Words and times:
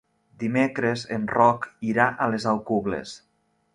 Dimecres 0.43 1.03
en 1.17 1.27
Roc 1.33 1.67
irà 1.93 2.07
a 2.27 2.31
les 2.33 2.49
Alcubles. 2.53 3.13